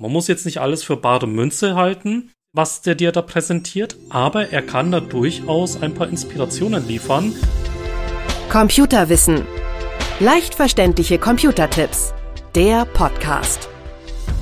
[0.00, 4.50] Man muss jetzt nicht alles für bare Münze halten, was der dir da präsentiert, aber
[4.50, 7.34] er kann da durchaus ein paar Inspirationen liefern.
[8.48, 9.44] Computerwissen.
[10.20, 12.14] Leicht verständliche Computertipps.
[12.54, 13.68] Der Podcast.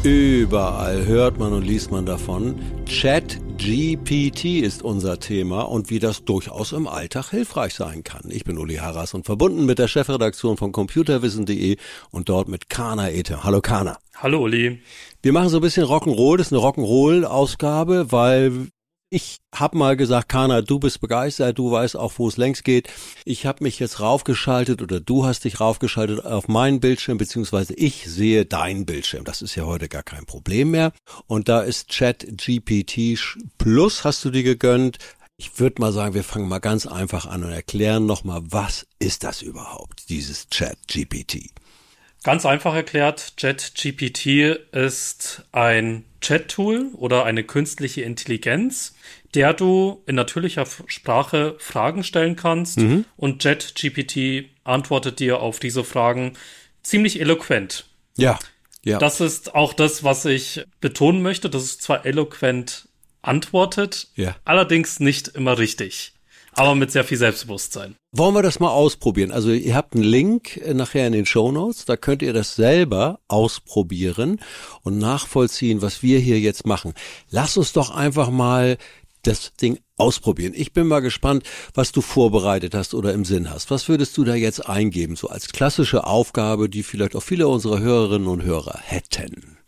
[0.03, 2.57] Überall hört man und liest man davon.
[2.85, 8.25] Chat GPT ist unser Thema und wie das durchaus im Alltag hilfreich sein kann.
[8.29, 11.79] Ich bin Uli Harras und verbunden mit der Chefredaktion von computerwissen.de
[12.11, 13.45] und dort mit Kana Ete.
[13.45, 13.97] Hallo Kana.
[14.15, 14.81] Hallo Uli.
[15.27, 18.69] Wir machen so ein bisschen Rock'n'Roll, das ist eine Rock'n'Roll-Ausgabe, weil
[19.11, 22.89] ich habe mal gesagt, Kana, du bist begeistert, du weißt auch, wo es längst geht.
[23.25, 28.09] Ich habe mich jetzt raufgeschaltet oder du hast dich raufgeschaltet auf meinen Bildschirm, beziehungsweise ich
[28.09, 29.25] sehe deinen Bildschirm.
[29.25, 30.93] Das ist ja heute gar kein Problem mehr.
[31.27, 33.19] Und da ist Chat GPT
[33.59, 34.99] Plus, hast du dir gegönnt.
[35.39, 39.25] Ich würde mal sagen, wir fangen mal ganz einfach an und erklären nochmal, was ist
[39.25, 41.51] das überhaupt, dieses Chat GPT?
[42.27, 44.27] Ganz einfach erklärt, ChatGPT
[44.73, 48.97] ist ein Chat-Tool oder eine künstliche Intelligenz,
[49.35, 53.05] der du in natürlicher Sprache Fragen stellen kannst mhm.
[53.17, 56.33] und ChatGPT antwortet dir auf diese Fragen
[56.83, 57.85] ziemlich eloquent.
[58.17, 58.41] Ja,
[58.85, 58.99] ja.
[58.99, 62.89] Das ist auch das, was ich betonen möchte, dass es zwar eloquent
[63.23, 64.35] antwortet, ja.
[64.45, 66.16] allerdings nicht immer richtig
[66.57, 67.97] aber mit sehr viel Selbstbewusstsein.
[68.13, 69.31] Wollen wir das mal ausprobieren?
[69.31, 72.57] Also ihr habt einen Link äh, nachher in den Show Notes, da könnt ihr das
[72.57, 74.41] selber ausprobieren
[74.83, 76.95] und nachvollziehen, was wir hier jetzt machen.
[77.31, 78.79] Lass uns doch einfach mal
[79.23, 80.53] das Ding ausprobieren.
[80.57, 83.71] Ich bin mal gespannt, was du vorbereitet hast oder im Sinn hast.
[83.71, 87.81] Was würdest du da jetzt eingeben, so als klassische Aufgabe, die vielleicht auch viele unserer
[87.81, 89.59] Hörerinnen und Hörer hätten?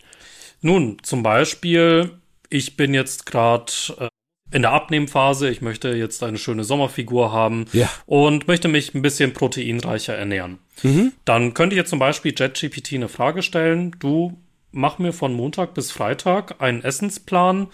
[0.61, 2.19] Nun, zum Beispiel,
[2.50, 4.08] ich bin jetzt gerade äh,
[4.51, 7.91] in der Abnehmphase, ich möchte jetzt eine schöne Sommerfigur haben ja.
[8.07, 10.59] und möchte mich ein bisschen proteinreicher ernähren.
[10.83, 11.13] Mhm.
[11.25, 14.39] Dann könnte ich jetzt zum Beispiel JetGPT eine Frage stellen, du
[14.73, 17.69] mach mir von Montag bis Freitag einen Essensplan,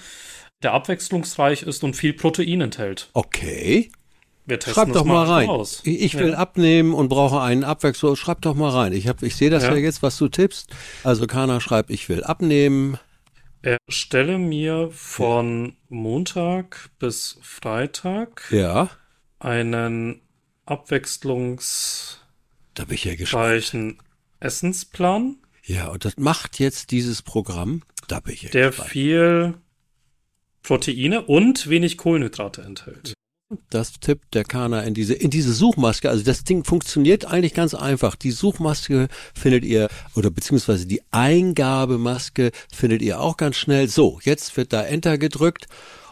[0.62, 3.11] der abwechslungsreich ist und viel Protein enthält.
[3.12, 3.91] Okay.
[4.47, 5.48] Wir testen Schreib doch mal rein.
[5.48, 5.80] Aus.
[5.84, 6.36] Ich will ja.
[6.36, 8.14] abnehmen und brauche einen Abwechslung.
[8.14, 8.92] Schreib doch mal rein.
[8.92, 9.70] Ich, hab, ich sehe das ja.
[9.70, 10.70] ja jetzt, was du tippst.
[11.02, 12.98] Also Kana schreibt, ich will abnehmen.
[13.64, 18.91] Erstelle mir von Montag bis Freitag ja.
[19.39, 20.20] einen
[20.67, 22.25] abwechslungsreichen
[22.75, 23.92] da bin ich ja.
[24.41, 25.36] Essensplan.
[25.63, 27.83] Ja, und das macht jetzt dieses Programm.
[28.08, 28.91] Da bin ich ja Der gespannt.
[28.91, 29.55] viel
[30.63, 33.14] Proteine und wenig Kohlenhydrate enthält.
[33.70, 36.10] Das tippt der Kana in diese, in diese Suchmaske.
[36.10, 38.16] Also das Ding funktioniert eigentlich ganz einfach.
[38.16, 43.88] Die Suchmaske findet ihr, oder beziehungsweise die Eingabemaske findet ihr auch ganz schnell.
[43.88, 45.66] So, jetzt wird da Enter gedrückt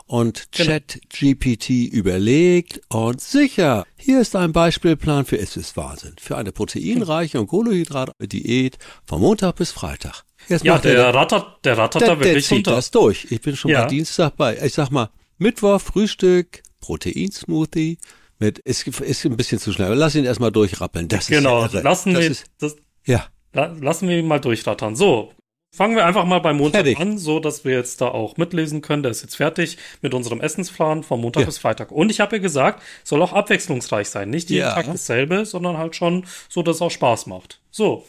[0.07, 0.73] und genau.
[0.73, 6.17] ChatGPT überlegt und sicher, hier ist ein Beispielplan für Es ist Wahnsinn.
[6.21, 8.77] Für eine proteinreiche und Kohlenhydrat-Diät
[9.07, 10.25] von Montag bis Freitag.
[10.49, 12.77] Jetzt ja, der, der rattert, der rattert der, da wirklich der zieht runter.
[12.77, 13.29] das durch.
[13.31, 13.83] Ich bin schon ja.
[13.83, 14.59] mal Dienstag bei.
[14.63, 17.97] Ich sag mal, Mittwoch, Frühstück, Proteinsmoothie
[18.39, 19.95] mit, ist, ist ein bisschen zu schnell.
[19.95, 21.09] Lass ihn erstmal durchrappeln.
[21.09, 22.77] Das genau, ist ja lassen das wir, ist, das,
[23.07, 23.27] ja.
[23.55, 24.97] La, lassen wir ihn mal durchrattern.
[24.97, 25.33] So.
[25.75, 26.99] Fangen wir einfach mal beim Montag fertig.
[26.99, 29.03] an, so dass wir jetzt da auch mitlesen können.
[29.03, 31.47] Der ist jetzt fertig mit unserem Essensplan vom Montag ja.
[31.47, 31.91] bis Freitag.
[31.91, 34.29] Und ich habe ja gesagt, soll auch abwechslungsreich sein.
[34.29, 34.75] Nicht jeden ja.
[34.75, 37.63] Tag dasselbe, sondern halt schon so, dass es auch Spaß macht.
[37.71, 38.05] So.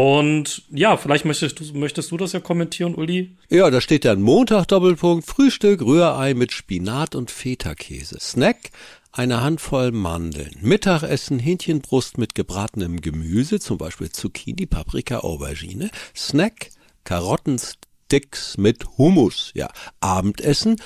[0.00, 3.36] Und ja, vielleicht möchtest du, möchtest du das ja kommentieren, Uli?
[3.48, 8.16] Ja, da steht dann Montag Doppelpunkt, Frühstück, Rührei mit Spinat und Feta-Käse.
[8.20, 8.70] Snack,
[9.10, 10.52] eine Handvoll Mandeln.
[10.60, 15.90] Mittagessen, Hähnchenbrust mit gebratenem Gemüse, zum Beispiel Zucchini, Paprika, Aubergine.
[16.14, 16.70] Snack,
[17.02, 19.50] Karottensticks mit Hummus.
[19.56, 20.76] Ja, Abendessen,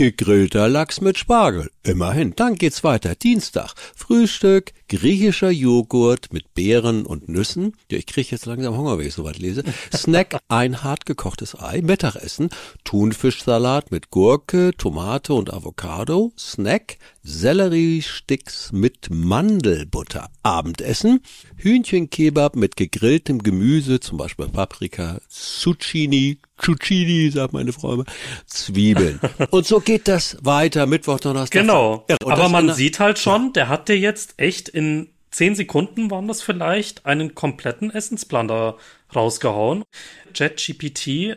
[0.00, 1.70] gegrillter Lachs mit Spargel.
[1.82, 2.32] Immerhin.
[2.34, 3.14] Dann geht's weiter.
[3.14, 3.74] Dienstag.
[3.94, 7.74] Frühstück, griechischer Joghurt mit Beeren und Nüssen.
[7.90, 9.62] Ja, ich kriege jetzt langsam Hunger, wenn ich so weit lese.
[9.94, 11.82] Snack, ein hart gekochtes Ei.
[11.82, 12.48] Mittagessen,
[12.84, 16.32] Thunfischsalat mit Gurke, Tomate und Avocado.
[16.38, 20.30] Snack, Selleriesticks mit Mandelbutter.
[20.42, 21.20] Abendessen,
[21.56, 26.38] Hühnchenkebab mit gegrilltem Gemüse, zum Beispiel Paprika, Zucchini,
[26.70, 28.04] Zucchini, sagt meine Frau immer,
[28.46, 29.20] Zwiebeln.
[29.50, 31.60] und so geht das weiter, Mittwoch, Donnerstag.
[31.62, 32.04] Genau.
[32.08, 33.52] Ja, Aber man sieht halt schon, ja.
[33.52, 38.76] der hat dir jetzt echt in zehn Sekunden waren das vielleicht, einen kompletten Essensplan da
[39.14, 39.84] rausgehauen.
[40.34, 41.36] JetGPT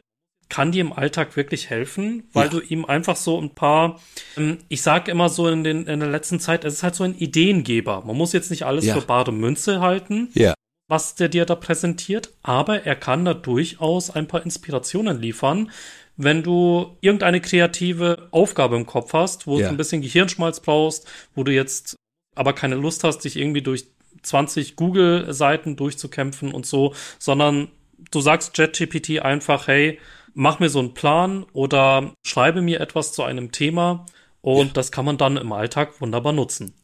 [0.49, 2.51] kann dir im Alltag wirklich helfen, weil ja.
[2.51, 3.99] du ihm einfach so ein paar,
[4.37, 7.03] ähm, ich sag immer so in, den, in der letzten Zeit, es ist halt so
[7.03, 8.03] ein Ideengeber.
[8.05, 8.93] Man muss jetzt nicht alles ja.
[8.93, 10.53] für bare Münze halten, ja.
[10.93, 15.71] Was der dir da präsentiert, aber er kann da durchaus ein paar Inspirationen liefern,
[16.17, 19.65] wenn du irgendeine kreative Aufgabe im Kopf hast, wo ja.
[19.65, 21.95] du ein bisschen Gehirnschmalz brauchst, wo du jetzt
[22.35, 23.87] aber keine Lust hast, dich irgendwie durch
[24.21, 27.69] 20 Google-Seiten durchzukämpfen und so, sondern
[28.11, 29.99] du sagst JetGPT einfach, hey,
[30.35, 34.05] mach mir so einen Plan oder schreibe mir etwas zu einem Thema
[34.41, 34.73] und ja.
[34.73, 36.75] das kann man dann im Alltag wunderbar nutzen.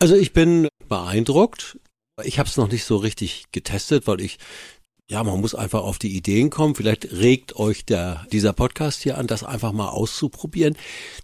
[0.00, 1.78] Also ich bin beeindruckt.
[2.22, 4.38] Ich habe es noch nicht so richtig getestet, weil ich
[5.12, 6.74] ja, man muss einfach auf die Ideen kommen.
[6.74, 10.74] Vielleicht regt euch der, dieser Podcast hier an, das einfach mal auszuprobieren.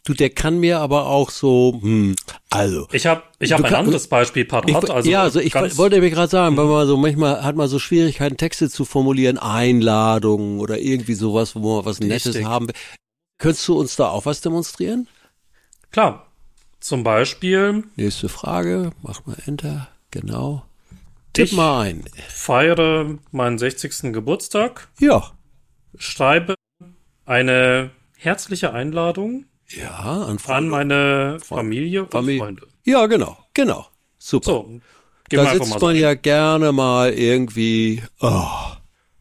[0.05, 2.15] Du, der kann mir aber auch so, hm,
[2.51, 2.87] also.
[2.93, 4.91] Ich habe ich hab ein kann, anderes Beispiel parat.
[4.91, 7.79] Also ja, also ich wollte mir gerade sagen, weil man so manchmal hat man so
[7.79, 12.45] Schwierigkeiten, Texte zu formulieren, Einladungen oder irgendwie sowas, wo man was Nettes Richtig.
[12.45, 12.75] haben will.
[13.39, 15.09] Könntest du uns da auch was demonstrieren?
[15.93, 16.27] Klar.
[16.81, 17.85] Zum Beispiel.
[17.97, 18.91] Nächste Frage.
[19.03, 19.89] Mach mal Enter.
[20.11, 20.63] Genau.
[21.39, 22.05] Tipp ich mal ein.
[22.29, 24.13] feiere meinen 60.
[24.13, 24.89] Geburtstag.
[24.99, 25.33] Ja.
[25.97, 26.55] Schreibe
[27.25, 29.45] eine herzliche Einladung.
[29.69, 32.41] Ja, an, an meine Familie und Familie.
[32.41, 32.67] Freunde.
[32.85, 33.87] Ja, genau, genau.
[34.19, 34.51] Super.
[34.51, 34.81] So,
[35.29, 38.49] da sitzt man ja gerne mal irgendwie oh,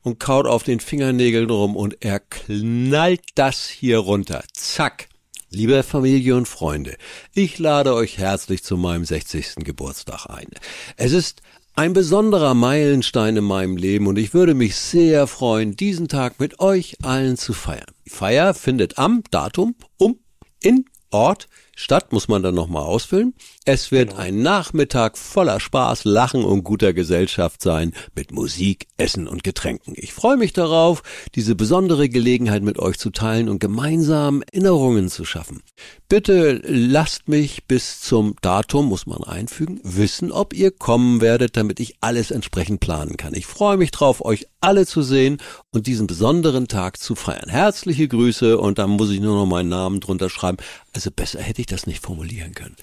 [0.01, 4.43] und kaut auf den Fingernägeln rum und er knallt das hier runter.
[4.53, 5.09] Zack.
[5.49, 6.97] Liebe Familie und Freunde,
[7.33, 9.55] ich lade euch herzlich zu meinem 60.
[9.63, 10.49] Geburtstag ein.
[10.97, 11.41] Es ist
[11.77, 16.59] ein besonderer Meilenstein in meinem Leben und ich würde mich sehr freuen, diesen Tag mit
[16.59, 17.85] euch allen zu feiern.
[18.03, 20.18] Die Feier findet am Datum um
[20.59, 21.47] in Ort
[21.79, 23.35] Stadt muss man dann nochmal ausfüllen.
[23.63, 24.21] Es wird genau.
[24.21, 29.94] ein Nachmittag voller Spaß, Lachen und guter Gesellschaft sein, mit Musik, Essen und Getränken.
[29.95, 31.03] Ich freue mich darauf,
[31.35, 35.62] diese besondere Gelegenheit mit euch zu teilen und gemeinsam Erinnerungen zu schaffen.
[36.09, 41.79] Bitte lasst mich bis zum Datum, muss man einfügen, wissen, ob ihr kommen werdet, damit
[41.79, 43.35] ich alles entsprechend planen kann.
[43.35, 45.38] Ich freue mich drauf, euch alle zu sehen
[45.71, 47.50] und diesen besonderen Tag zu feiern.
[47.50, 50.57] Herzliche Grüße und dann muss ich nur noch meinen Namen drunter schreiben.
[50.94, 52.75] Also besser hätte ich das nicht formulieren können.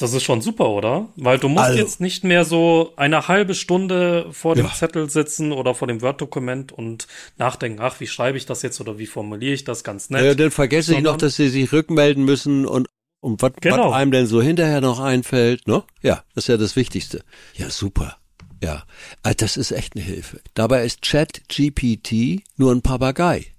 [0.00, 1.08] Das ist schon super, oder?
[1.16, 4.72] Weil du musst also, jetzt nicht mehr so eine halbe Stunde vor dem ja.
[4.72, 7.06] Zettel sitzen oder vor dem Word-Dokument und
[7.36, 10.24] nachdenken, ach, wie schreibe ich das jetzt oder wie formuliere ich das ganz nett.
[10.24, 12.88] Ja, dann vergesse Sondern, ich noch, dass sie sich rückmelden müssen und,
[13.20, 13.92] und was genau.
[13.92, 15.84] einem denn so hinterher noch einfällt, ne?
[16.00, 17.22] Ja, das ist ja das Wichtigste.
[17.56, 18.16] Ja, super.
[18.62, 18.84] Ja,
[19.22, 20.40] ah, das ist echt eine Hilfe.
[20.54, 23.52] Dabei ist Chat GPT nur ein Papagei.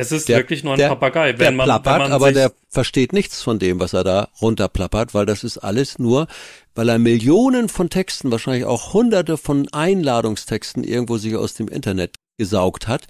[0.00, 1.30] Es ist der, wirklich nur ein der, Papagei.
[1.30, 4.28] Wenn der man, plappert, wenn man aber der versteht nichts von dem, was er da
[4.40, 6.28] runterplappert, weil das ist alles nur,
[6.76, 12.14] weil er Millionen von Texten, wahrscheinlich auch hunderte von Einladungstexten irgendwo sich aus dem Internet
[12.36, 13.08] gesaugt hat,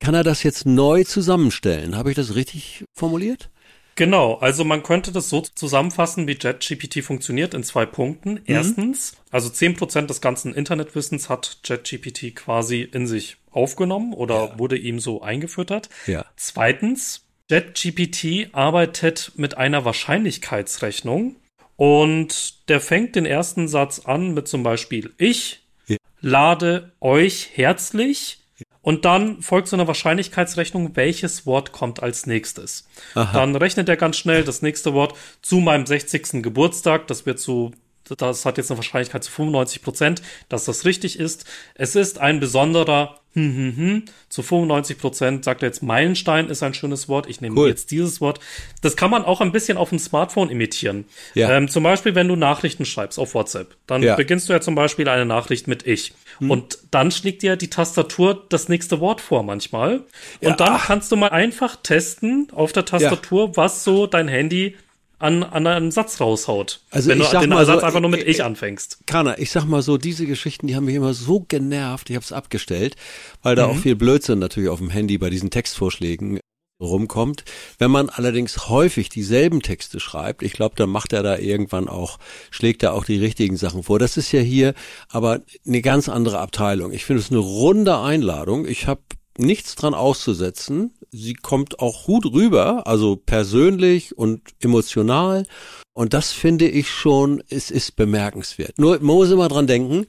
[0.00, 1.98] kann er das jetzt neu zusammenstellen.
[1.98, 3.50] Habe ich das richtig formuliert?
[3.94, 8.34] Genau, also man könnte das so zusammenfassen, wie JetGPT funktioniert in zwei Punkten.
[8.34, 8.42] Mhm.
[8.46, 14.58] Erstens, also zehn Prozent des ganzen Internetwissens hat JetGPT quasi in sich aufgenommen oder ja.
[14.58, 15.90] wurde ihm so eingefüttert.
[16.06, 16.24] Ja.
[16.36, 21.36] Zweitens, JetGPT arbeitet mit einer Wahrscheinlichkeitsrechnung
[21.76, 25.96] und der fängt den ersten Satz an mit zum Beispiel ich ja.
[26.20, 28.41] lade euch herzlich
[28.82, 32.86] und dann folgt so eine Wahrscheinlichkeitsrechnung, welches Wort kommt als nächstes.
[33.14, 33.32] Aha.
[33.32, 36.42] Dann rechnet er ganz schnell das nächste Wort zu meinem 60.
[36.42, 37.06] Geburtstag.
[37.06, 37.72] Das wird zu
[38.18, 41.46] das hat jetzt eine Wahrscheinlichkeit zu 95 Prozent, dass das richtig ist.
[41.74, 44.04] Es ist ein besonderer hm, hm, hm.
[44.28, 47.26] Zu 95 Prozent sagt er jetzt, Meilenstein ist ein schönes Wort.
[47.28, 47.68] Ich nehme cool.
[47.68, 48.40] jetzt dieses Wort.
[48.82, 51.06] Das kann man auch ein bisschen auf dem Smartphone imitieren.
[51.34, 51.50] Ja.
[51.50, 54.16] Ähm, zum Beispiel, wenn du Nachrichten schreibst auf WhatsApp, dann ja.
[54.16, 56.12] beginnst du ja zum Beispiel eine Nachricht mit ich.
[56.38, 56.50] Hm.
[56.50, 59.98] Und dann schlägt dir die Tastatur das nächste Wort vor manchmal.
[60.40, 60.56] Und ja.
[60.56, 64.76] dann kannst du mal einfach testen auf der Tastatur, was so dein Handy
[65.22, 66.80] an, an einen Satz raushaut.
[66.90, 68.98] Also wenn du den Satz so, einfach nur mit ich anfängst.
[69.06, 72.24] Kana, ich sag mal so, diese Geschichten, die haben mich immer so genervt, ich habe
[72.24, 72.96] es abgestellt,
[73.42, 73.72] weil da mhm.
[73.72, 76.40] auch viel Blödsinn natürlich auf dem Handy bei diesen Textvorschlägen
[76.84, 77.44] rumkommt.
[77.78, 82.18] Wenn man allerdings häufig dieselben Texte schreibt, ich glaube, dann macht er da irgendwann auch,
[82.50, 83.98] schlägt er auch die richtigen Sachen vor.
[83.98, 84.74] Das ist ja hier
[85.08, 86.92] aber eine ganz andere Abteilung.
[86.92, 88.66] Ich finde es eine runde Einladung.
[88.66, 89.02] Ich habe
[89.38, 90.92] nichts dran auszusetzen.
[91.10, 95.46] Sie kommt auch gut rüber, also persönlich und emotional.
[95.94, 98.78] Und das finde ich schon, es ist bemerkenswert.
[98.78, 100.06] Nur, man muss immer dran denken,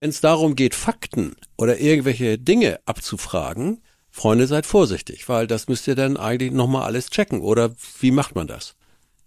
[0.00, 3.82] wenn es darum geht, Fakten oder irgendwelche Dinge abzufragen,
[4.18, 7.40] Freunde, seid vorsichtig, weil das müsst ihr dann eigentlich nochmal alles checken.
[7.40, 7.70] Oder
[8.00, 8.74] wie macht man das?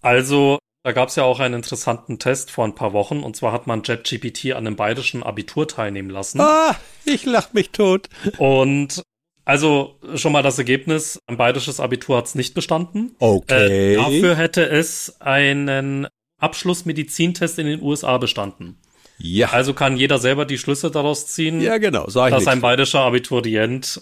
[0.01, 3.23] Also, da gab es ja auch einen interessanten Test vor ein paar Wochen.
[3.23, 6.41] Und zwar hat man JetGPT an einem bayerischen Abitur teilnehmen lassen.
[6.41, 8.09] Ah, ich lach mich tot.
[8.37, 9.01] Und
[9.45, 13.15] also schon mal das Ergebnis, ein bayerisches Abitur hat es nicht bestanden.
[13.19, 13.93] Okay.
[13.93, 16.07] Äh, dafür hätte es einen
[16.39, 18.77] Abschlussmedizintest in den USA bestanden.
[19.23, 19.49] Ja.
[19.51, 23.01] Also kann jeder selber die Schlüsse daraus ziehen, ja, genau, sag ich dass ein bayerischer
[23.01, 24.01] Abiturient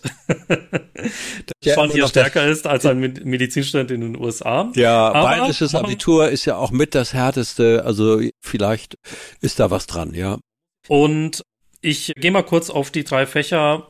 [1.64, 4.72] schon hier stärker ist als ein Medizinstudent in den USA.
[4.76, 8.96] Ja, aber, bayerisches Abitur ist ja auch mit das härteste, also vielleicht
[9.42, 10.38] ist da was dran, ja.
[10.88, 11.44] Und
[11.82, 13.88] ich gehe mal kurz auf die drei Fächer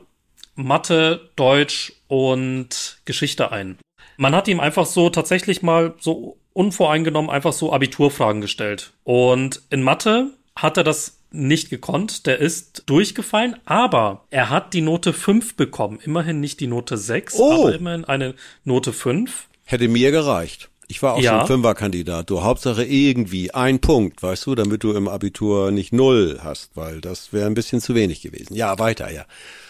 [0.54, 3.78] Mathe, Deutsch und Geschichte ein.
[4.16, 8.92] Man hat ihm einfach so tatsächlich mal so unvoreingenommen einfach so Abiturfragen gestellt.
[9.04, 14.80] Und in Mathe hat er das nicht gekonnt, der ist durchgefallen, aber er hat die
[14.80, 15.98] Note 5 bekommen.
[16.02, 17.52] Immerhin nicht die Note 6, oh.
[17.52, 18.34] aber immerhin eine
[18.64, 19.48] Note 5.
[19.64, 20.70] Hätte mir gereicht.
[20.90, 21.38] Ich war auch ja.
[21.38, 22.30] schon Fünferkandidat.
[22.30, 27.00] Du Hauptsache irgendwie ein Punkt, weißt du, damit du im Abitur nicht null hast, weil
[27.00, 28.56] das wäre ein bisschen zu wenig gewesen.
[28.56, 29.24] Ja, weiter, ja.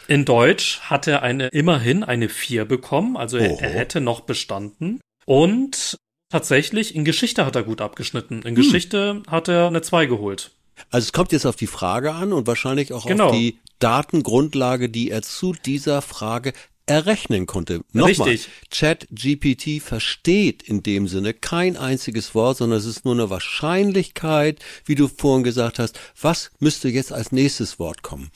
[0.09, 5.00] In Deutsch hat er eine immerhin eine 4 bekommen, also er, er hätte noch bestanden.
[5.26, 5.99] Und
[6.31, 8.40] tatsächlich in Geschichte hat er gut abgeschnitten.
[8.40, 8.55] In hm.
[8.55, 10.52] Geschichte hat er eine 2 geholt.
[10.91, 13.29] Also es kommt jetzt auf die Frage an und wahrscheinlich auch genau.
[13.29, 16.53] auf die Datengrundlage, die er zu dieser Frage
[16.91, 17.83] errechnen konnte.
[17.93, 18.37] Nochmal,
[18.71, 24.59] Chat GPT versteht in dem Sinne kein einziges Wort, sondern es ist nur eine Wahrscheinlichkeit,
[24.85, 28.31] wie du vorhin gesagt hast, was müsste jetzt als nächstes Wort kommen.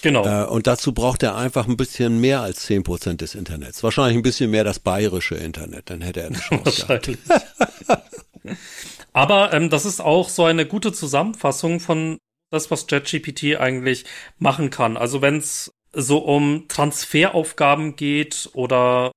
[0.00, 0.24] Genau.
[0.24, 3.82] Äh, und dazu braucht er einfach ein bisschen mehr als zehn Prozent des Internets.
[3.82, 7.10] Wahrscheinlich ein bisschen mehr das bayerische Internet, dann hätte er eine Chance gehabt.
[9.12, 12.18] Aber ähm, das ist auch so eine gute Zusammenfassung von
[12.50, 14.04] das, was ChatGPT eigentlich
[14.38, 14.96] machen kann.
[14.96, 19.12] Also wenn es so um Transferaufgaben geht oder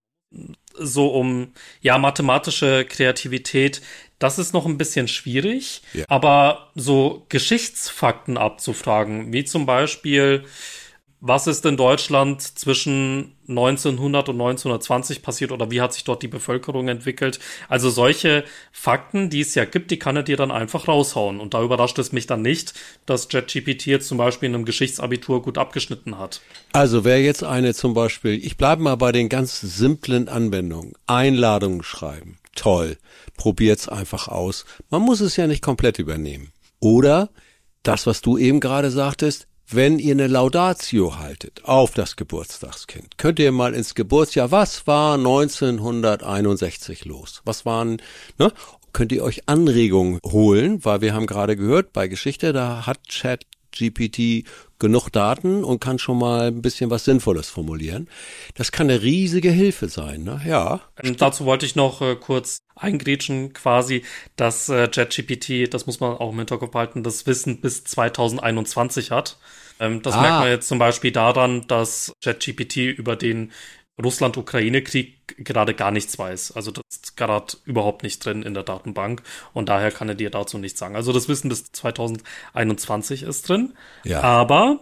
[0.73, 3.81] so um ja mathematische Kreativität,
[4.19, 5.81] das ist noch ein bisschen schwierig.
[5.93, 6.05] Ja.
[6.07, 10.45] Aber so Geschichtsfakten abzufragen, wie zum Beispiel
[11.23, 16.27] was ist in Deutschland zwischen 1900 und 1920 passiert oder wie hat sich dort die
[16.27, 17.39] Bevölkerung entwickelt?
[17.69, 21.39] Also solche Fakten, die es ja gibt, die kann er dir dann einfach raushauen.
[21.39, 22.73] Und da überrascht es mich dann nicht,
[23.05, 26.41] dass JetGPT jetzt zum Beispiel in einem Geschichtsabitur gut abgeschnitten hat.
[26.73, 31.83] Also wer jetzt eine zum Beispiel, ich bleibe mal bei den ganz simplen Anwendungen, Einladungen
[31.83, 32.97] schreiben, toll,
[33.37, 34.65] probiert's einfach aus.
[34.89, 36.51] Man muss es ja nicht komplett übernehmen.
[36.79, 37.29] Oder
[37.83, 43.39] das, was du eben gerade sagtest, wenn ihr eine Laudatio haltet auf das Geburtstagskind, könnt
[43.39, 47.41] ihr mal ins Geburtsjahr, was war 1961 los?
[47.45, 48.01] Was waren,
[48.37, 48.51] ne?
[48.93, 53.45] Könnt ihr euch Anregungen holen, weil wir haben gerade gehört, bei Geschichte, da hat Chat
[53.71, 54.45] GPT
[54.79, 58.09] genug Daten und kann schon mal ein bisschen was Sinnvolles formulieren.
[58.55, 60.41] Das kann eine riesige Hilfe sein, ne?
[60.45, 60.81] Ja.
[61.01, 64.03] Ähm, dazu wollte ich noch äh, kurz eingrätschen, quasi,
[64.35, 69.37] dass äh, ChatGPT, das muss man auch im Hinterkopf halten, das Wissen bis 2021 hat.
[69.79, 70.21] Ähm, das ah.
[70.21, 73.51] merkt man jetzt zum Beispiel daran, dass ChatGPT über den
[74.01, 76.53] Russland-Ukraine-Krieg gerade gar nichts weiß.
[76.53, 80.29] Also das ist gerade überhaupt nicht drin in der Datenbank und daher kann er dir
[80.29, 80.95] dazu nichts sagen.
[80.95, 83.73] Also das Wissen bis 2021 ist drin.
[84.03, 84.21] Ja.
[84.21, 84.79] Aber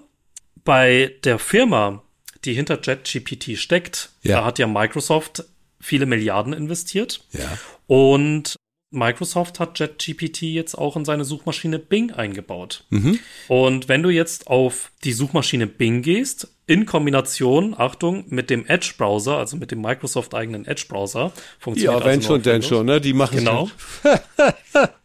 [0.63, 2.03] bei der Firma,
[2.45, 4.39] die hinter ChatGPT steckt, ja.
[4.39, 5.45] da hat ja Microsoft
[5.79, 7.21] viele Milliarden investiert.
[7.31, 7.57] Ja.
[7.87, 8.55] Und
[8.91, 12.85] Microsoft hat JetGPT jetzt auch in seine Suchmaschine Bing eingebaut.
[12.89, 13.19] Mhm.
[13.47, 19.37] Und wenn du jetzt auf die Suchmaschine Bing gehst, in Kombination, Achtung, mit dem Edge-Browser,
[19.37, 23.01] also mit dem Microsoft-eigenen Edge-Browser, funktioniert Ja, wenn also schon, denn schon, ne?
[23.01, 23.69] Die machen Genau.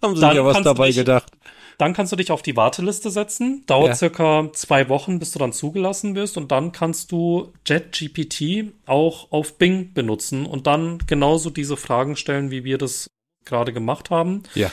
[0.02, 1.30] Haben sie Dann ja was dabei dich, gedacht.
[1.78, 3.64] Dann kannst du dich auf die Warteliste setzen.
[3.66, 3.94] Dauert ja.
[3.94, 6.36] circa zwei Wochen, bis du dann zugelassen wirst.
[6.36, 12.50] Und dann kannst du JetGPT auch auf Bing benutzen und dann genauso diese Fragen stellen,
[12.50, 13.08] wie wir das
[13.44, 14.42] gerade gemacht haben.
[14.54, 14.70] Ja.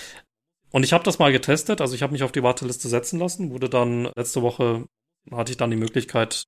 [0.72, 3.52] Und ich habe das mal getestet, also ich habe mich auf die Warteliste setzen lassen,
[3.52, 4.86] wurde dann letzte Woche
[5.30, 6.46] hatte ich dann die Möglichkeit,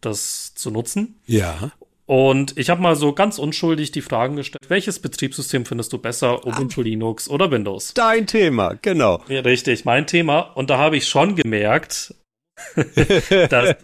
[0.00, 1.20] das zu nutzen.
[1.26, 1.72] Ja.
[2.06, 6.46] Und ich habe mal so ganz unschuldig die Fragen gestellt, welches Betriebssystem findest du besser,
[6.46, 6.84] Ubuntu, ah.
[6.84, 7.94] Linux oder Windows?
[7.94, 9.22] Dein Thema, genau.
[9.28, 10.40] Ja, richtig, mein Thema.
[10.40, 12.14] Und da habe ich schon gemerkt,
[13.50, 13.76] dass,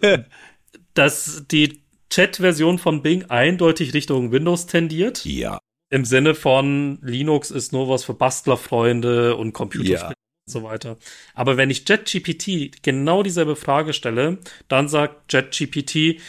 [0.93, 5.25] dass die Chat-Version von Bing eindeutig Richtung Windows tendiert.
[5.25, 5.59] Ja.
[5.93, 10.07] Im Sinne von Linux ist nur was für Bastlerfreunde und Computerspiele ja.
[10.07, 10.97] und so weiter.
[11.35, 16.19] Aber wenn ich JetGPT genau dieselbe Frage stelle, dann sagt JetGPT,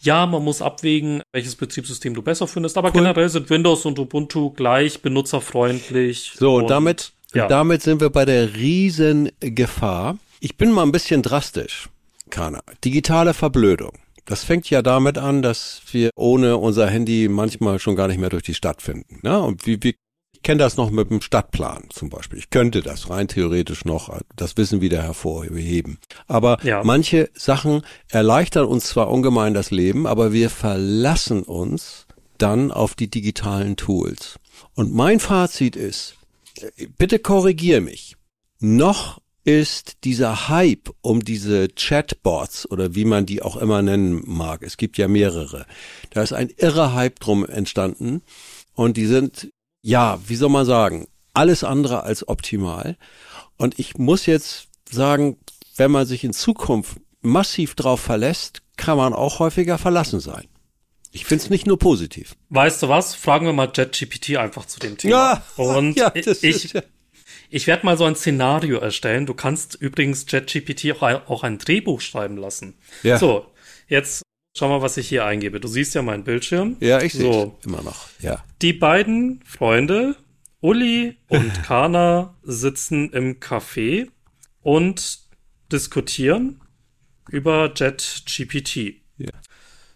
[0.00, 2.94] ja, man muss abwägen, welches Betriebssystem du besser findest, aber cool.
[2.94, 6.32] generell sind Windows und Ubuntu gleich benutzerfreundlich.
[6.34, 7.46] So, und, damit, ja.
[7.46, 10.18] damit sind wir bei der riesen Gefahr.
[10.40, 11.88] Ich bin mal ein bisschen drastisch,
[12.28, 12.64] Kana.
[12.82, 14.01] Digitale Verblödung.
[14.24, 18.30] Das fängt ja damit an, dass wir ohne unser Handy manchmal schon gar nicht mehr
[18.30, 19.20] durch die Stadt finden.
[19.22, 19.40] Ne?
[19.40, 19.96] Und wie, wie
[20.42, 22.38] ich kenne das noch mit dem Stadtplan zum Beispiel.
[22.38, 25.98] Ich könnte das rein theoretisch noch das Wissen wieder hervorheben.
[26.26, 26.82] Aber ja.
[26.82, 32.06] manche Sachen erleichtern uns zwar ungemein das Leben, aber wir verlassen uns
[32.38, 34.40] dann auf die digitalen Tools.
[34.74, 36.16] Und mein Fazit ist,
[36.98, 38.16] bitte korrigier mich.
[38.58, 44.62] Noch ist dieser Hype um diese Chatbots oder wie man die auch immer nennen mag.
[44.62, 45.66] Es gibt ja mehrere.
[46.10, 48.22] Da ist ein irrer Hype drum entstanden
[48.74, 49.50] und die sind,
[49.82, 52.96] ja, wie soll man sagen, alles andere als optimal.
[53.56, 55.38] Und ich muss jetzt sagen,
[55.76, 60.46] wenn man sich in Zukunft massiv drauf verlässt, kann man auch häufiger verlassen sein.
[61.14, 62.36] Ich finde es nicht nur positiv.
[62.48, 63.14] Weißt du was?
[63.14, 65.12] Fragen wir mal JetGPT einfach zu dem Thema.
[65.12, 66.82] Ja, und ja, das ich, ist ja-
[67.52, 69.26] ich werde mal so ein Szenario erstellen.
[69.26, 72.74] Du kannst übrigens JetGPT auch, ein- auch ein Drehbuch schreiben lassen.
[73.02, 73.18] Ja.
[73.18, 73.46] So,
[73.88, 74.22] jetzt
[74.56, 75.60] schau mal, was ich hier eingebe.
[75.60, 76.76] Du siehst ja meinen Bildschirm.
[76.80, 78.08] Ja, ich sehe So, immer noch.
[78.20, 78.42] Ja.
[78.62, 80.16] die beiden Freunde,
[80.60, 84.08] Uli und Kana, sitzen im Café
[84.62, 85.20] und
[85.70, 86.60] diskutieren
[87.30, 89.00] über JetGPT.
[89.18, 89.30] Ja.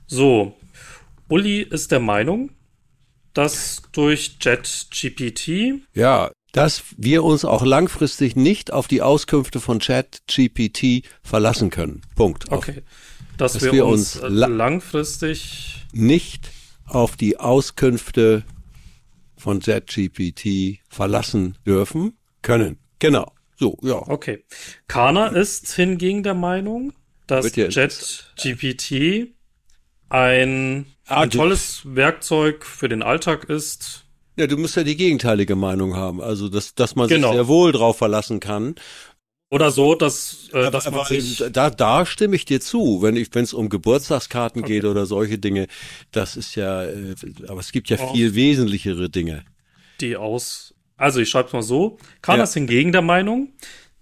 [0.06, 0.56] So,
[1.28, 2.50] Uli ist der Meinung,
[3.34, 11.06] dass durch JetGPT Ja, dass wir uns auch langfristig nicht auf die Auskünfte von ChatGPT
[11.22, 12.00] verlassen können.
[12.14, 12.50] Punkt.
[12.50, 12.82] Okay.
[13.36, 15.84] Dass, Dass wir, wir uns, la- langfristig.
[15.92, 16.50] Nicht
[16.86, 18.42] auf die Auskünfte
[19.36, 22.78] von ChatGPT verlassen dürfen können.
[23.00, 23.30] Genau.
[23.56, 23.96] So, ja.
[24.08, 24.42] Okay.
[24.88, 26.94] Kana ist hingegen der Meinung,
[27.26, 27.54] dass.
[27.54, 29.34] JetGPT
[30.08, 34.05] ein, ein tolles Werkzeug für den Alltag ist.
[34.36, 36.20] Ja, du musst ja die gegenteilige Meinung haben.
[36.20, 37.28] Also, dass, dass man Genau.
[37.28, 38.74] sich sehr wohl drauf verlassen kann.
[39.48, 41.42] Oder so, dass, äh, dass man Aber sich.
[41.52, 45.38] da, da stimme ich dir zu, wenn ich, wenn es um Geburtstagskarten geht oder solche
[45.38, 45.68] Dinge,
[46.10, 47.14] das ist ja, äh,
[47.46, 48.12] aber es gibt ja Oh.
[48.12, 49.44] viel wesentlichere Dinge.
[50.00, 50.74] die aus.
[50.98, 51.96] Also ich schreibe es mal so.
[52.22, 52.44] Kana Ja.
[52.44, 53.52] ist hingegen der Meinung,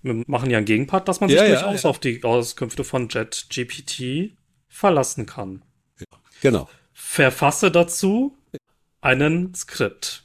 [0.02, 1.90] wir machen ja einen Gegenpart, dass man sich Ja, ja, durchaus ja.
[1.90, 4.32] auf die Auskünfte von JetGPT
[4.68, 5.62] verlassen kann.
[6.40, 6.68] Genau.
[6.92, 8.36] Verfasse dazu
[9.00, 10.23] einen Skript.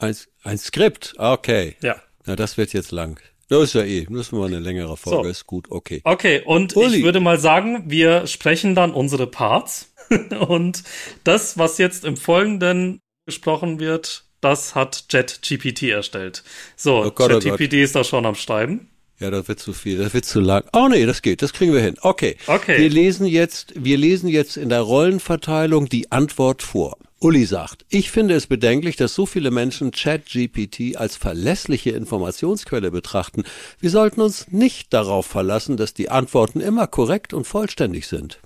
[0.00, 1.76] Ein, ein Skript, okay.
[1.82, 1.96] Ja.
[2.26, 3.20] Na, das wird jetzt lang.
[3.48, 5.30] Das ist ja eh, müssen wir eine längere Folge, So.
[5.30, 6.00] ist gut, okay.
[6.04, 6.98] Okay, und Uli.
[6.98, 9.92] ich würde mal sagen, wir sprechen dann unsere Parts.
[10.48, 10.82] und
[11.24, 16.44] das, was jetzt im Folgenden gesprochen wird, das hat JetGPT erstellt.
[16.76, 18.88] So, Oh Gott, oh JetGPT ist da schon am Schreiben.
[19.18, 20.64] Ja, das wird zu viel, das wird zu lang.
[20.72, 21.96] Oh nee, das geht, das kriegen wir hin.
[22.00, 22.36] Okay.
[22.46, 22.78] Okay.
[22.78, 26.96] Wir lesen jetzt, wir lesen jetzt in der Rollenverteilung die Antwort vor.
[27.22, 33.44] Uli sagt, ich finde es bedenklich, dass so viele Menschen ChatGPT als verlässliche Informationsquelle betrachten.
[33.78, 38.40] Wir sollten uns nicht darauf verlassen, dass die Antworten immer korrekt und vollständig sind.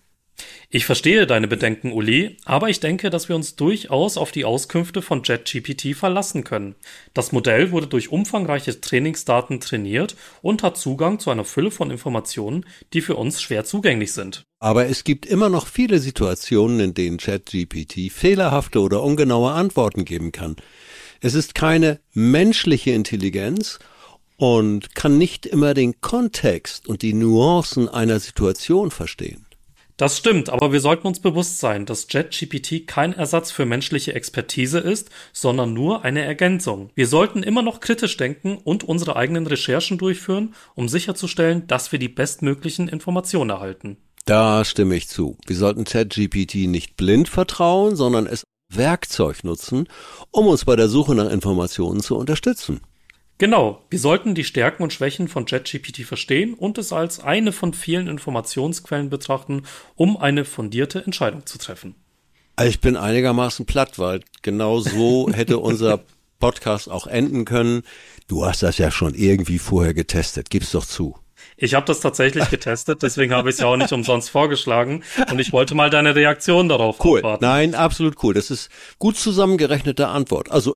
[0.70, 5.02] Ich verstehe deine Bedenken, Uli, aber ich denke, dass wir uns durchaus auf die Auskünfte
[5.02, 6.74] von JetGPT verlassen können.
[7.14, 12.66] Das Modell wurde durch umfangreiche Trainingsdaten trainiert und hat Zugang zu einer Fülle von Informationen,
[12.92, 14.42] die für uns schwer zugänglich sind.
[14.64, 20.33] Aber es gibt immer noch viele Situationen, in denen ChatGPT fehlerhafte oder ungenaue Antworten geben
[20.33, 20.57] kann.
[21.20, 23.79] Es ist keine menschliche Intelligenz
[24.38, 29.44] und kann nicht immer den Kontext und die Nuancen einer Situation verstehen.
[29.98, 34.79] Das stimmt, aber wir sollten uns bewusst sein, dass JetGPT kein Ersatz für menschliche Expertise
[34.79, 36.88] ist, sondern nur eine Ergänzung.
[36.94, 41.98] Wir sollten immer noch kritisch denken und unsere eigenen Recherchen durchführen, um sicherzustellen, dass wir
[41.98, 43.98] die bestmöglichen Informationen erhalten.
[44.24, 45.37] Da stimme ich zu.
[45.46, 49.88] Wir sollten ChatGPT nicht blind vertrauen, sondern es als Werkzeug nutzen,
[50.30, 52.80] um uns bei der Suche nach Informationen zu unterstützen.
[53.38, 57.74] Genau, wir sollten die Stärken und Schwächen von JetGPT verstehen und es als eine von
[57.74, 59.64] vielen Informationsquellen betrachten,
[59.96, 61.96] um eine fundierte Entscheidung zu treffen.
[62.54, 66.04] Also ich bin einigermaßen platt, weil genau so hätte unser
[66.38, 67.82] Podcast auch enden können.
[68.28, 71.16] Du hast das ja schon irgendwie vorher getestet, gib's doch zu.
[71.56, 75.38] Ich habe das tatsächlich getestet, deswegen habe ich es ja auch nicht umsonst vorgeschlagen und
[75.38, 77.18] ich wollte mal deine Reaktion darauf Cool.
[77.20, 77.44] abwarten.
[77.44, 78.34] Nein, absolut cool.
[78.34, 80.50] Das ist gut zusammengerechnete Antwort.
[80.50, 80.72] Also,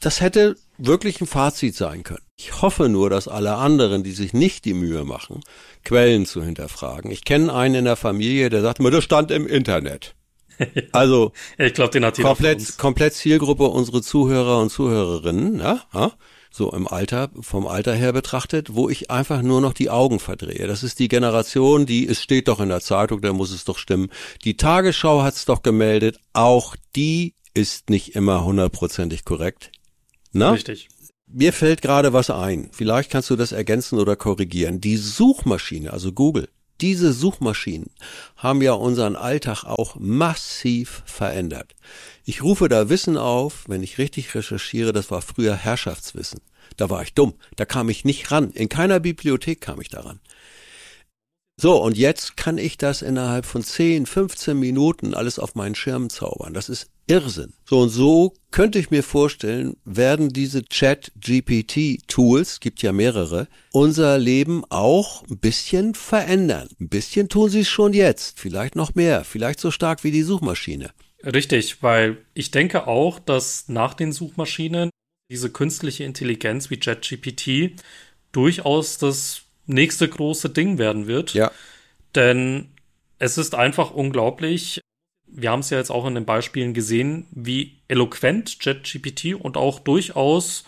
[0.00, 2.22] das hätte wirklich ein Fazit sein können.
[2.36, 5.40] Ich hoffe nur, dass alle anderen, die sich nicht die Mühe machen,
[5.84, 7.10] Quellen zu hinterfragen.
[7.10, 10.14] Ich kenne einen in der Familie, der sagt mir, das stand im Internet.
[10.92, 15.80] Also, Ich glaube, den hat komplett, komplett Zielgruppe unsere Zuhörer und Zuhörerinnen, ja,
[16.54, 20.68] so im Alter, vom Alter her betrachtet, wo ich einfach nur noch die Augen verdrehe.
[20.68, 23.76] Das ist die Generation, die, es steht doch in der Zeitung, da muss es doch
[23.76, 24.08] stimmen.
[24.44, 29.72] Die Tagesschau hat es doch gemeldet, auch die ist nicht immer hundertprozentig korrekt.
[30.32, 30.52] Na?
[30.52, 30.88] Richtig.
[31.26, 32.68] Mir fällt gerade was ein.
[32.72, 34.80] Vielleicht kannst du das ergänzen oder korrigieren.
[34.80, 36.48] Die Suchmaschine, also Google,
[36.80, 37.90] diese Suchmaschinen
[38.36, 41.74] haben ja unseren Alltag auch massiv verändert.
[42.24, 46.40] Ich rufe da Wissen auf, wenn ich richtig recherchiere, das war früher Herrschaftswissen.
[46.76, 48.50] Da war ich dumm, da kam ich nicht ran.
[48.50, 50.20] In keiner Bibliothek kam ich daran.
[51.56, 56.10] So, und jetzt kann ich das innerhalb von 10, 15 Minuten alles auf meinen Schirm
[56.10, 56.52] zaubern.
[56.52, 57.52] Das ist Irrsinn.
[57.64, 64.64] So und so könnte ich mir vorstellen, werden diese Chat-GPT-Tools, gibt ja mehrere, unser Leben
[64.68, 66.68] auch ein bisschen verändern.
[66.80, 70.22] Ein bisschen tun sie es schon jetzt, vielleicht noch mehr, vielleicht so stark wie die
[70.22, 70.90] Suchmaschine.
[71.22, 74.90] Richtig, weil ich denke auch, dass nach den Suchmaschinen
[75.30, 77.80] diese künstliche Intelligenz wie JetGPT
[78.32, 81.34] durchaus das nächste große Ding werden wird.
[81.34, 81.50] Ja.
[82.14, 82.68] Denn
[83.18, 84.80] es ist einfach unglaublich,
[85.26, 89.80] wir haben es ja jetzt auch in den Beispielen gesehen, wie eloquent JetGPT und auch
[89.80, 90.64] durchaus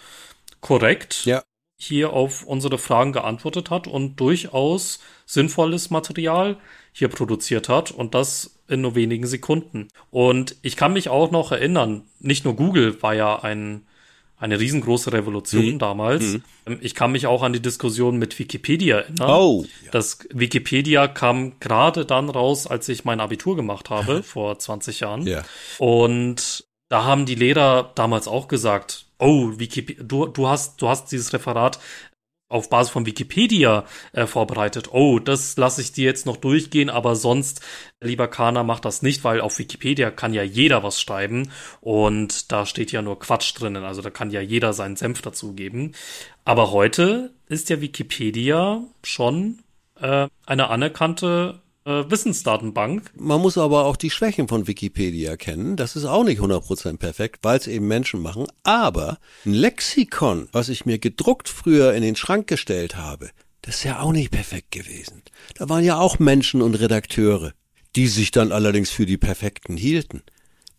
[0.60, 1.42] korrekt ja.
[1.78, 6.56] hier auf unsere Fragen geantwortet hat und durchaus sinnvolles Material
[6.92, 9.88] hier produziert hat und das in nur wenigen Sekunden.
[10.10, 13.86] Und ich kann mich auch noch erinnern, nicht nur Google war ja ein
[14.38, 15.78] eine riesengroße Revolution mhm.
[15.78, 16.24] damals.
[16.24, 16.42] Mhm.
[16.66, 19.30] Ähm, ich kann mich auch an die Diskussion mit Wikipedia erinnern.
[19.30, 19.64] Oh.
[19.84, 19.90] Ja.
[19.92, 25.26] Das Wikipedia kam gerade dann raus, als ich mein Abitur gemacht habe, vor 20 Jahren.
[25.26, 25.42] Ja.
[25.78, 31.10] Und da haben die Lehrer damals auch gesagt, oh, Wikipedia, du, du hast, du hast
[31.12, 31.80] dieses Referat
[32.48, 34.92] auf Basis von Wikipedia äh, vorbereitet.
[34.92, 37.60] Oh, das lasse ich dir jetzt noch durchgehen, aber sonst,
[38.00, 42.66] lieber Kana, mach das nicht, weil auf Wikipedia kann ja jeder was schreiben und da
[42.66, 45.94] steht ja nur Quatsch drinnen, also da kann ja jeder seinen Senf dazugeben.
[46.44, 49.58] Aber heute ist ja Wikipedia schon
[50.00, 53.12] äh, eine anerkannte äh, Wissensdatenbank.
[53.16, 55.76] Man muss aber auch die Schwächen von Wikipedia kennen.
[55.76, 58.46] Das ist auch nicht 100% perfekt, weil es eben Menschen machen.
[58.64, 63.30] Aber ein Lexikon, was ich mir gedruckt früher in den Schrank gestellt habe,
[63.62, 65.22] das ist ja auch nicht perfekt gewesen.
[65.54, 67.52] Da waren ja auch Menschen und Redakteure,
[67.94, 70.22] die sich dann allerdings für die Perfekten hielten.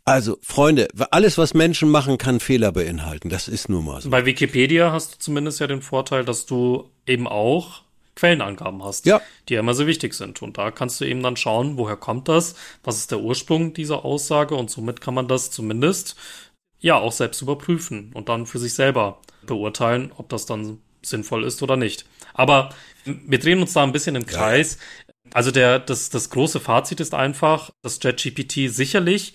[0.06, 3.28] Also, Freunde, alles, was Menschen machen, kann Fehler beinhalten.
[3.28, 4.10] Das ist nun mal so.
[4.10, 7.82] Bei Wikipedia hast du zumindest ja den Vorteil, dass du eben auch
[8.18, 9.22] Quellenangaben hast, ja.
[9.48, 10.42] die ja immer so wichtig sind.
[10.42, 14.04] Und da kannst du eben dann schauen, woher kommt das, was ist der Ursprung dieser
[14.04, 16.16] Aussage und somit kann man das zumindest
[16.80, 21.62] ja auch selbst überprüfen und dann für sich selber beurteilen, ob das dann sinnvoll ist
[21.64, 22.06] oder nicht.
[22.34, 22.70] Aber
[23.06, 24.78] wir drehen uns da ein bisschen im Kreis.
[25.34, 29.34] Also der, das, das große Fazit ist einfach, dass JetGPT sicherlich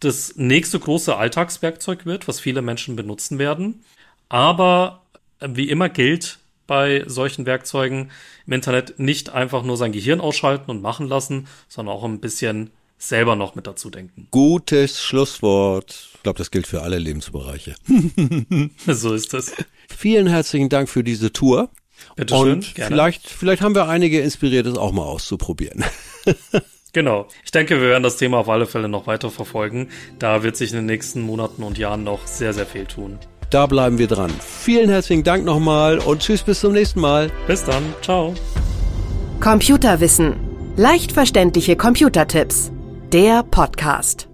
[0.00, 3.84] das nächste große Alltagswerkzeug wird, was viele Menschen benutzen werden.
[4.28, 5.02] Aber
[5.40, 6.37] wie immer gilt,
[6.68, 8.12] bei solchen Werkzeugen
[8.46, 12.70] im Internet nicht einfach nur sein Gehirn ausschalten und machen lassen, sondern auch ein bisschen
[12.98, 14.28] selber noch mit dazu denken.
[14.30, 16.10] Gutes Schlusswort.
[16.14, 17.74] Ich glaube, das gilt für alle Lebensbereiche.
[18.86, 19.52] so ist es.
[19.88, 21.70] Vielen herzlichen Dank für diese Tour.
[22.14, 22.94] Bitte schön, und gerne.
[22.94, 25.84] vielleicht, vielleicht haben wir einige inspiriert, das auch mal auszuprobieren.
[26.94, 27.28] Genau.
[27.44, 29.90] Ich denke, wir werden das Thema auf alle Fälle noch weiter verfolgen.
[30.18, 33.18] Da wird sich in den nächsten Monaten und Jahren noch sehr, sehr viel tun.
[33.50, 34.30] Da bleiben wir dran.
[34.40, 37.30] Vielen herzlichen Dank nochmal und tschüss bis zum nächsten Mal.
[37.46, 37.82] Bis dann.
[38.02, 38.34] Ciao.
[39.40, 40.34] Computerwissen.
[40.76, 42.70] Leicht verständliche Computertipps.
[43.12, 44.27] Der Podcast.